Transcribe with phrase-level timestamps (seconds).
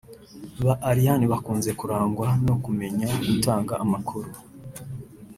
[0.65, 4.29] Ba Ariane bakunze kurangwa no kumenya gutanga amakuru